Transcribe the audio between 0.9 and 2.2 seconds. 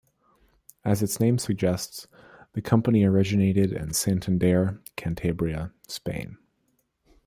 its name suggests,